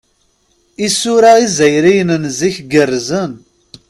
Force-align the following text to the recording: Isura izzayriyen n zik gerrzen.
Isura 0.85 1.31
izzayriyen 1.45 2.11
n 2.21 2.23
zik 2.37 2.57
gerrzen. 2.71 3.31